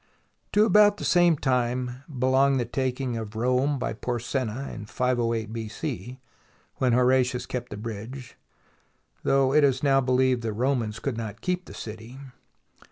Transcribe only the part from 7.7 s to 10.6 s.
bridge, though (it is now believed) the